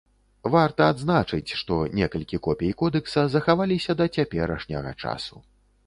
Варта 0.53 0.87
адзначыць, 0.93 1.51
што 1.59 1.77
некалькі 2.01 2.41
копій 2.49 2.73
кодэкса 2.83 3.29
захаваліся 3.37 3.91
да 4.01 4.05
цяперашняга 4.21 4.99
часу. 5.03 5.35